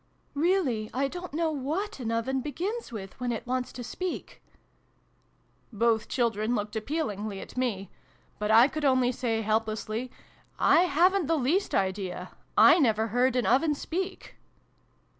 [0.33, 4.41] "Really I don't know what an Oven begins with, when it wants to speak!"
[5.71, 7.91] Both children looked appealingly at me;
[8.39, 10.09] but I could only say, helplessly,"
[10.57, 12.31] I haven't the least idea!
[12.57, 14.37] / never heard an Oven speak